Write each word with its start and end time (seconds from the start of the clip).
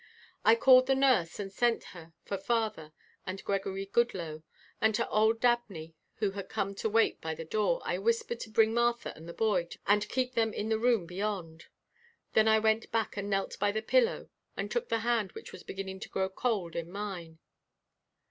I 0.43 0.55
called 0.55 0.87
the 0.87 0.95
nurse 0.95 1.39
and 1.39 1.53
sent 1.53 1.83
her 1.93 2.13
for 2.25 2.35
father 2.35 2.91
and 3.23 3.43
Gregory 3.43 3.85
Goodloe, 3.85 4.41
and 4.81 4.95
to 4.95 5.07
old 5.09 5.39
Dabney 5.39 5.93
who 6.15 6.31
had 6.31 6.49
come 6.49 6.73
to 6.77 6.89
wait 6.89 7.21
by 7.21 7.35
the 7.35 7.45
door 7.45 7.83
I 7.85 7.99
whispered 7.99 8.39
to 8.39 8.49
bring 8.49 8.73
Martha 8.73 9.13
and 9.15 9.29
the 9.29 9.33
boy 9.33 9.67
and 9.85 10.09
keep 10.09 10.33
them 10.33 10.53
in 10.53 10.69
the 10.69 10.79
room 10.79 11.05
beyond. 11.05 11.65
Then 12.33 12.47
I 12.47 12.57
went 12.57 12.91
back 12.91 13.15
and 13.15 13.29
knelt 13.29 13.59
by 13.59 13.71
the 13.71 13.83
pillow 13.83 14.29
and 14.57 14.71
took 14.71 14.89
the 14.89 15.01
hand 15.05 15.33
which 15.33 15.51
was 15.51 15.61
beginning 15.61 15.99
to 15.99 16.09
grow 16.09 16.29
cold 16.29 16.75
in 16.75 16.89
mine. 16.91 17.37